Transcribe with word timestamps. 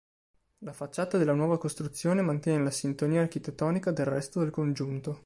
La 0.61 0.73
facciata 0.73 1.19
della 1.19 1.35
nuova 1.35 1.59
costruzione 1.59 2.23
mantiene 2.23 2.63
la 2.63 2.71
sintonia 2.71 3.21
architettonica 3.21 3.91
del 3.91 4.07
resto 4.07 4.39
del 4.39 4.49
congiunto. 4.49 5.19